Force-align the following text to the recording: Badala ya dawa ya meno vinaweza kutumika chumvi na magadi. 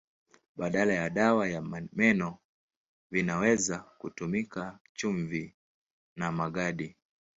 Badala 0.57 0.93
ya 0.93 1.09
dawa 1.09 1.47
ya 1.49 1.61
meno 1.93 2.37
vinaweza 3.11 3.79
kutumika 3.97 4.79
chumvi 4.93 5.55
na 6.15 6.31
magadi. 6.31 6.95